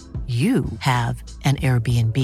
[0.27, 2.15] you have an Airbnb.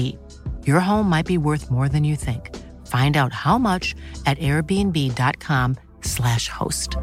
[0.66, 2.56] Your home might be worth more than you think.
[2.86, 6.96] Find out how much at airbnb.com/slash host.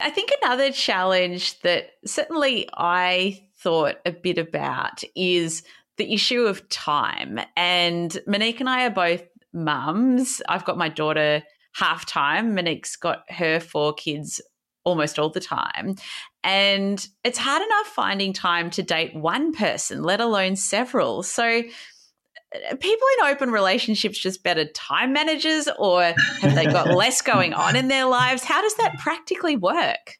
[0.00, 5.62] I think another challenge that certainly I thought a bit about is
[5.96, 7.40] the issue of time.
[7.56, 9.22] And Monique and I are both
[9.52, 10.40] mums.
[10.48, 11.42] I've got my daughter
[11.74, 12.54] half time.
[12.54, 14.40] Monique's got her four kids
[14.88, 15.94] almost all the time.
[16.42, 21.22] And it's hard enough finding time to date one person, let alone several.
[21.22, 27.20] So, uh, people in open relationships just better time managers, or have they got less
[27.20, 28.44] going on in their lives?
[28.44, 30.18] How does that practically work?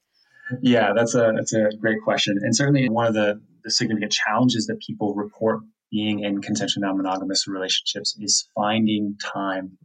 [0.61, 4.67] Yeah, that's a that's a great question, and certainly one of the, the significant challenges
[4.67, 5.61] that people report
[5.91, 9.79] being in consensual non-monogamous relationships is finding time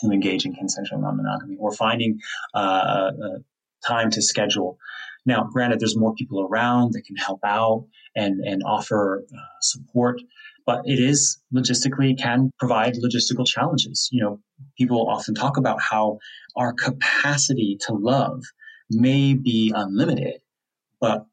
[0.00, 2.20] to engage in consensual non-monogamy or finding
[2.54, 3.38] uh, uh,
[3.86, 4.78] time to schedule.
[5.24, 10.20] Now, granted, there's more people around that can help out and, and offer uh, support,
[10.66, 14.08] but it is logistically can provide logistical challenges.
[14.12, 14.40] You know,
[14.76, 16.18] people often talk about how
[16.56, 18.42] our capacity to love
[18.90, 20.40] may be unlimited,
[21.00, 21.26] but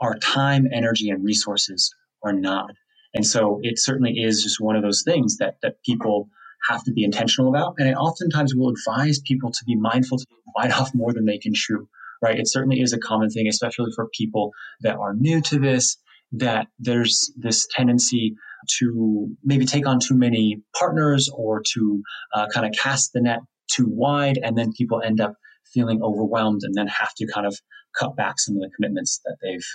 [0.00, 2.70] our time, energy, and resources are not.
[3.14, 6.28] And so it certainly is just one of those things that, that people
[6.68, 7.74] have to be intentional about.
[7.78, 11.38] And I oftentimes will advise people to be mindful to bite off more than they
[11.38, 11.88] can chew,
[12.22, 12.38] right?
[12.38, 14.52] It certainly is a common thing, especially for people
[14.82, 15.96] that are new to this,
[16.32, 18.34] that there's this tendency
[18.78, 22.02] to maybe take on too many partners or to
[22.34, 23.40] uh, kind of cast the net
[23.72, 24.38] too wide.
[24.42, 25.34] And then people end up
[25.72, 27.56] feeling overwhelmed and then have to kind of
[27.98, 29.66] cut back some of the commitments that they've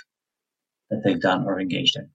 [0.90, 2.08] that they've done or engaged in.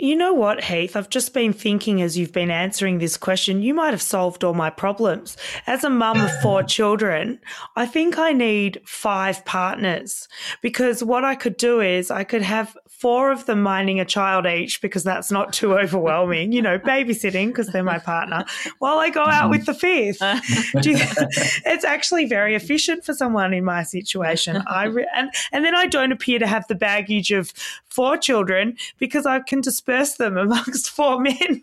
[0.00, 0.94] You know what, Heath?
[0.94, 4.54] I've just been thinking as you've been answering this question, you might have solved all
[4.54, 5.36] my problems.
[5.66, 7.40] As a mum of four children,
[7.74, 10.28] I think I need five partners
[10.62, 14.44] because what I could do is I could have four of them minding a child
[14.44, 18.44] each because that's not too overwhelming, you know, babysitting because they're my partner
[18.80, 19.50] while I go out mm-hmm.
[19.50, 20.20] with the fifth.
[20.20, 20.40] Uh.
[20.74, 24.62] it's actually very efficient for someone in my situation.
[24.66, 27.52] I re- and, and then I don't appear to have the baggage of
[27.88, 31.62] four children because I can just disperse them amongst four men.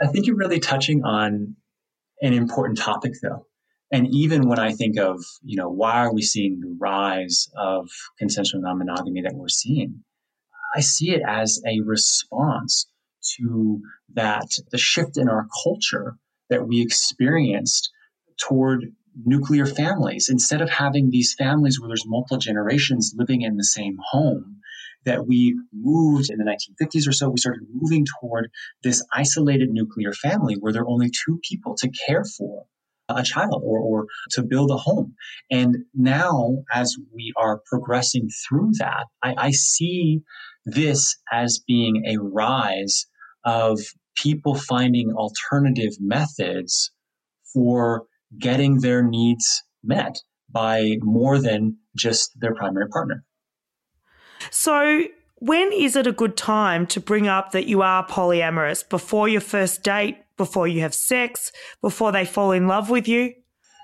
[0.00, 1.56] I think you're really touching on
[2.20, 3.46] an important topic, though.
[3.90, 7.90] And even when I think of, you know, why are we seeing the rise of
[8.18, 10.02] consensual non monogamy that we're seeing?
[10.74, 12.86] I see it as a response
[13.36, 13.80] to
[14.14, 16.16] that, the shift in our culture
[16.48, 17.90] that we experienced
[18.40, 18.86] toward
[19.26, 20.28] nuclear families.
[20.30, 24.61] Instead of having these families where there's multiple generations living in the same home,
[25.04, 28.50] that we moved in the 1950s or so, we started moving toward
[28.82, 32.64] this isolated nuclear family where there are only two people to care for
[33.08, 35.14] a child or, or to build a home.
[35.50, 40.22] And now, as we are progressing through that, I, I see
[40.64, 43.06] this as being a rise
[43.44, 43.80] of
[44.16, 46.92] people finding alternative methods
[47.52, 48.04] for
[48.38, 50.16] getting their needs met
[50.50, 53.24] by more than just their primary partner.
[54.50, 55.04] So,
[55.36, 58.88] when is it a good time to bring up that you are polyamorous?
[58.88, 63.34] Before your first date, before you have sex, before they fall in love with you?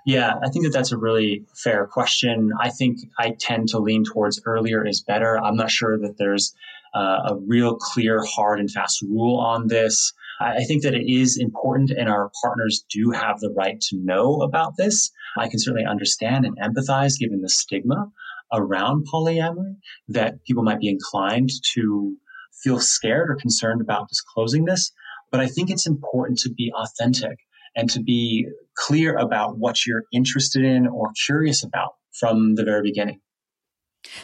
[0.06, 2.52] Yeah, I think that that's a really fair question.
[2.60, 5.38] I think I tend to lean towards earlier is better.
[5.38, 6.54] I'm not sure that there's
[6.94, 10.12] uh, a real clear, hard, and fast rule on this.
[10.40, 14.40] I think that it is important, and our partners do have the right to know
[14.40, 15.10] about this.
[15.36, 18.10] I can certainly understand and empathize given the stigma
[18.52, 19.76] around polyamory
[20.08, 22.16] that people might be inclined to
[22.62, 24.92] feel scared or concerned about disclosing this.
[25.30, 27.38] But I think it's important to be authentic
[27.76, 28.46] and to be
[28.76, 33.20] clear about what you're interested in or curious about from the very beginning.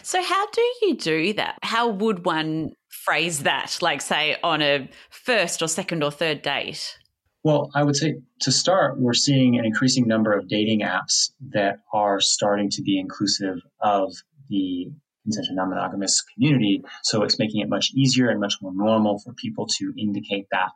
[0.02, 1.58] So, how do you do that?
[1.62, 6.96] How would one phrase that, like, say, on a first or second or third date?
[7.44, 11.76] Well, I would say to start, we're seeing an increasing number of dating apps that
[11.92, 14.14] are starting to be inclusive of
[14.48, 14.86] the
[15.24, 16.82] consensual non-monogamous community.
[17.02, 20.70] So it's making it much easier and much more normal for people to indicate that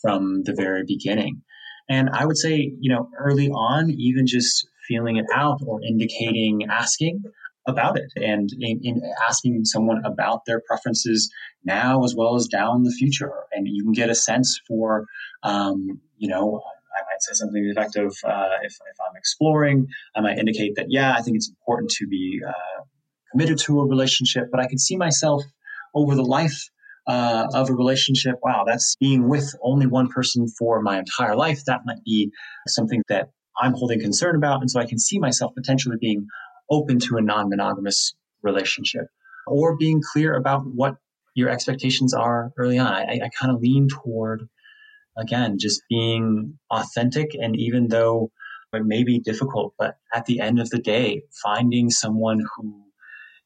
[0.00, 1.42] from the very beginning.
[1.90, 6.62] And I would say, you know, early on, even just feeling it out or indicating,
[6.70, 7.22] asking
[7.66, 11.30] about it and in, in, asking someone about their preferences
[11.64, 13.32] now as well as down the future.
[13.52, 15.06] And you can get a sense for,
[15.42, 16.62] um, you know,
[16.96, 20.38] I might say something to the effect of uh, if, if, I'm exploring, I might
[20.38, 22.82] indicate that, yeah, I think it's important to be uh,
[23.30, 25.42] committed to a relationship, but I can see myself
[25.94, 26.70] over the life
[27.06, 28.36] uh, of a relationship.
[28.42, 31.62] Wow, that's being with only one person for my entire life.
[31.66, 32.30] That might be
[32.68, 33.28] something that
[33.60, 34.62] I'm holding concern about.
[34.62, 36.26] And so I can see myself potentially being
[36.70, 39.08] open to a non monogamous relationship
[39.46, 40.94] or being clear about what
[41.34, 42.90] your expectations are early on.
[42.90, 44.48] I, I kind of lean toward,
[45.16, 47.34] again, just being authentic.
[47.34, 48.30] And even though
[48.72, 52.82] it may be difficult, but at the end of the day, finding someone who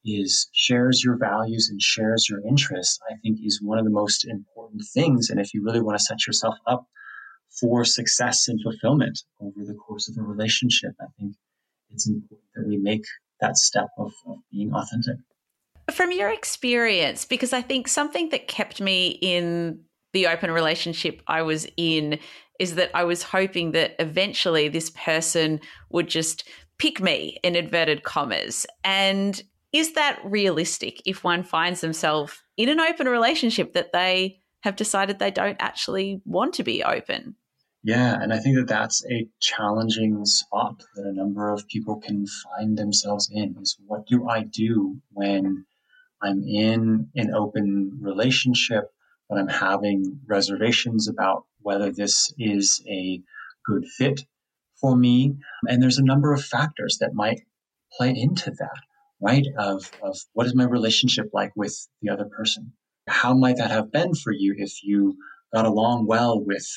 [0.05, 4.25] is shares your values and shares your interests, I think is one of the most
[4.25, 5.29] important things.
[5.29, 6.85] And if you really want to set yourself up
[7.59, 11.35] for success and fulfillment over the course of a relationship, I think
[11.91, 13.03] it's important that we make
[13.41, 15.17] that step of, of being authentic.
[15.91, 19.81] From your experience, because I think something that kept me in
[20.13, 22.19] the open relationship I was in
[22.59, 26.47] is that I was hoping that eventually this person would just
[26.77, 28.65] pick me in inverted commas.
[28.83, 29.41] And
[29.71, 35.19] is that realistic if one finds themselves in an open relationship that they have decided
[35.19, 37.35] they don't actually want to be open?
[37.83, 42.25] Yeah, and I think that that's a challenging spot that a number of people can
[42.27, 45.65] find themselves in is what do I do when
[46.21, 48.91] I'm in an open relationship,
[49.29, 53.21] but I'm having reservations about whether this is a
[53.65, 54.21] good fit
[54.81, 55.35] for me?
[55.67, 57.41] And there's a number of factors that might
[57.97, 58.81] play into that,
[59.21, 59.45] right?
[59.57, 62.73] Of, of what is my relationship like with the other person?
[63.07, 65.17] How might that have been for you if you
[65.53, 66.67] got along well with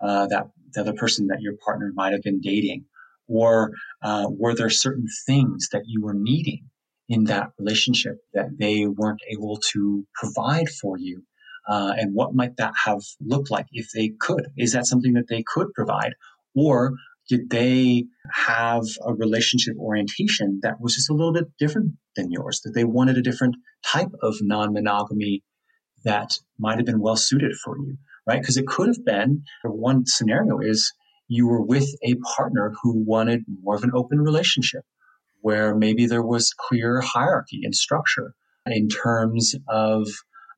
[0.00, 2.86] uh, that the other person that your partner might have been dating?
[3.28, 6.68] Or uh, were there certain things that you were needing
[7.08, 11.22] in that relationship that they weren't able to provide for you?
[11.68, 14.48] Uh, and what might that have looked like if they could?
[14.56, 16.14] Is that something that they could provide?
[16.54, 16.92] Or
[17.28, 22.60] did they have a relationship orientation that was just a little bit different than yours?
[22.64, 25.42] That they wanted a different type of non monogamy
[26.04, 27.96] that might have been well suited for you?
[28.26, 28.40] right?
[28.40, 30.92] Because it could have been one scenario is
[31.28, 34.82] you were with a partner who wanted more of an open relationship
[35.40, 38.34] where maybe there was clear hierarchy and structure
[38.66, 40.06] in terms of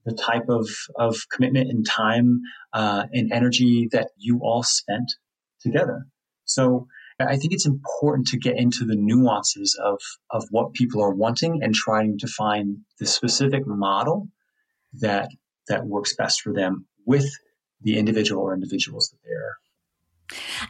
[0.05, 2.41] the type of, of commitment and time
[2.73, 5.13] uh, and energy that you all spent
[5.61, 6.07] together.
[6.45, 6.87] So
[7.21, 10.01] I think it's important to get into the nuances of,
[10.31, 14.29] of what people are wanting and trying to find the specific model
[14.95, 15.31] that
[15.69, 17.31] that works best for them with
[17.83, 19.57] the individual or individuals that they're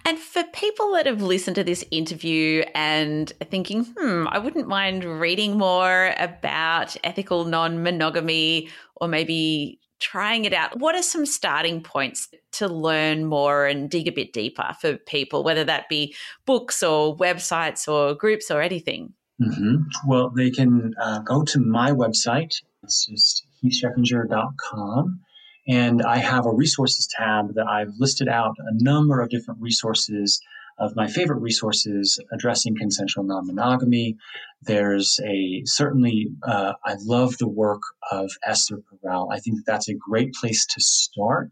[0.05, 5.05] and for people that have listened to this interview and thinking, hmm, I wouldn't mind
[5.05, 8.69] reading more about ethical non monogamy
[9.03, 14.07] or maybe trying it out, what are some starting points to learn more and dig
[14.07, 16.15] a bit deeper for people, whether that be
[16.47, 19.13] books or websites or groups or anything?
[19.41, 19.77] Mm-hmm.
[20.07, 22.55] Well, they can uh, go to my website.
[22.85, 25.21] It's just heathschechinger.com
[25.69, 30.41] and I have a resources tab that I've listed out a number of different resources
[30.79, 34.17] of my favorite resources addressing consensual non-monogamy.
[34.63, 39.29] There's a certainly uh, I love the work of Esther Perel.
[39.33, 41.51] I think that that's a great place to start.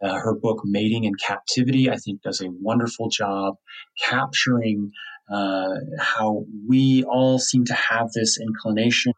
[0.00, 3.56] Uh, her book Mating in Captivity, I think, does a wonderful job
[4.00, 4.92] capturing
[5.32, 9.12] uh, how we all seem to have this inclination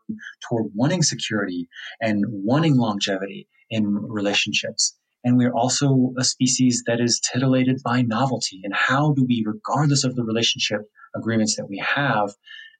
[0.48, 1.68] toward wanting security
[2.01, 4.96] and wanting longevity in relationships.
[5.23, 8.61] And we're also a species that is titillated by novelty.
[8.64, 10.81] And how do we, regardless of the relationship
[11.14, 12.31] agreements that we have,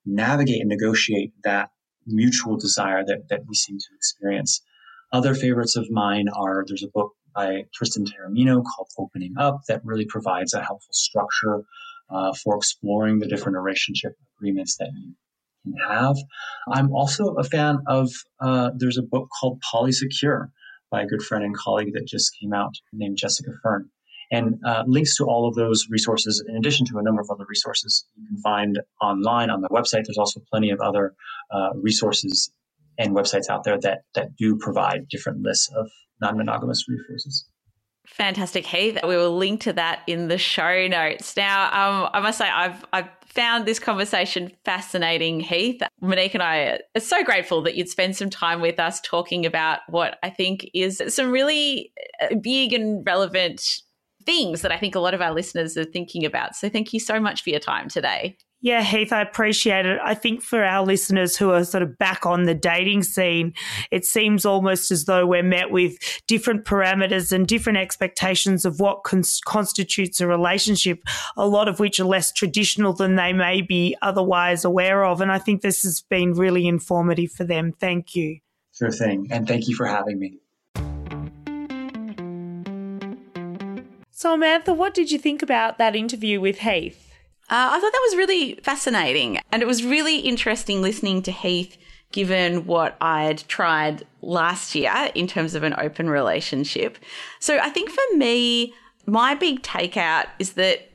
[0.07, 1.71] navigate and negotiate that
[2.07, 4.63] mutual desire that, that we seem to experience?
[5.13, 9.85] Other favorites of mine are there's a book by Tristan Taormino called Opening Up that
[9.85, 11.63] really provides a helpful structure
[12.11, 15.15] uh, for exploring the different relationship agreements that you
[15.65, 16.17] can have.
[16.73, 18.11] I'm also a fan of,
[18.41, 20.49] uh, there's a book called Polysecure
[20.91, 23.89] by a good friend and colleague that just came out named Jessica Fern.
[24.33, 27.45] And uh, links to all of those resources, in addition to a number of other
[27.49, 30.05] resources, you can find online on the website.
[30.05, 31.15] There's also plenty of other
[31.53, 32.53] uh, resources
[32.97, 37.47] and websites out there that that do provide different lists of non-monogamous resources.
[38.07, 38.99] Fantastic, Heath.
[39.03, 41.37] We will link to that in the show notes.
[41.37, 45.81] Now, um, I must say, I've I've found this conversation fascinating, Heath.
[46.01, 49.81] Monique and I are so grateful that you'd spend some time with us talking about
[49.89, 53.63] what I think is some really uh, big and relevant
[54.27, 56.57] things that I think a lot of our listeners are thinking about.
[56.57, 58.37] So, thank you so much for your time today.
[58.63, 59.99] Yeah, Heath, I appreciate it.
[60.05, 63.55] I think for our listeners who are sort of back on the dating scene,
[63.91, 65.97] it seems almost as though we're met with
[66.27, 71.03] different parameters and different expectations of what cons- constitutes a relationship,
[71.39, 75.23] a lot of which are less traditional than they may be otherwise aware of.
[75.23, 77.73] And I think this has been really informative for them.
[77.73, 78.41] Thank you.
[78.77, 79.29] Sure thing.
[79.31, 80.39] And thank you for having me.
[84.11, 87.10] So, Amantha, what did you think about that interview with Heath?
[87.51, 89.41] Uh, I thought that was really fascinating.
[89.51, 91.77] And it was really interesting listening to Heath,
[92.13, 96.97] given what I'd tried last year in terms of an open relationship.
[97.41, 98.73] So I think for me,
[99.07, 100.89] my big takeout is that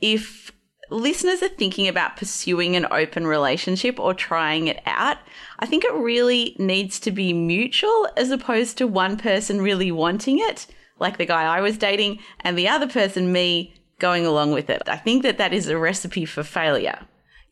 [0.00, 0.52] if
[0.90, 5.18] listeners are thinking about pursuing an open relationship or trying it out,
[5.58, 10.38] I think it really needs to be mutual as opposed to one person really wanting
[10.38, 10.68] it,
[11.00, 14.82] like the guy I was dating, and the other person, me, going along with it.
[14.86, 17.00] I think that that is a recipe for failure.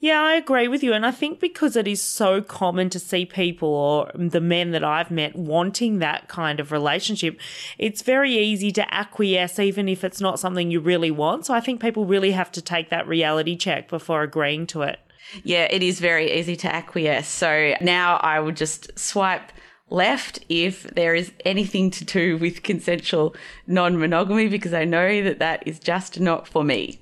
[0.05, 0.93] Yeah, I agree with you.
[0.93, 4.85] And I think because it is so common to see people or the men that
[4.85, 7.41] I've met wanting that kind of relationship,
[7.79, 11.47] it's very easy to acquiesce even if it's not something you really want.
[11.47, 14.99] So I think people really have to take that reality check before agreeing to it.
[15.43, 17.29] Yeah, it is very easy to acquiesce.
[17.29, 19.53] So now I would just swipe
[19.95, 23.35] left if there is anything to do with consensual
[23.67, 27.01] non monogamy because I know that that is just not for me.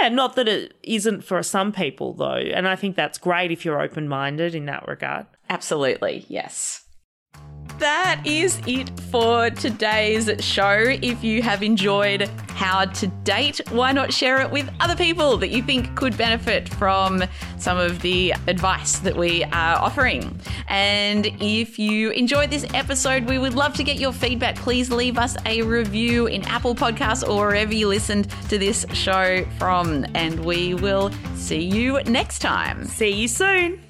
[0.00, 2.34] Yeah, not that it isn't for some people though.
[2.34, 5.26] And I think that's great if you're open minded in that regard.
[5.48, 6.84] Absolutely, yes
[7.80, 10.84] that is it for today's show.
[11.02, 15.48] If you have enjoyed How to Date, why not share it with other people that
[15.48, 17.24] you think could benefit from
[17.58, 20.38] some of the advice that we are offering?
[20.68, 24.56] And if you enjoyed this episode, we would love to get your feedback.
[24.56, 29.44] Please leave us a review in Apple Podcasts or wherever you listened to this show
[29.58, 30.04] from.
[30.14, 32.84] And we will see you next time.
[32.84, 33.89] See you soon.